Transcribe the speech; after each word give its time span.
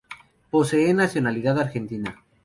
Posee 0.49 0.95
nacionalidad 0.95 1.59
argentina. 1.59 2.17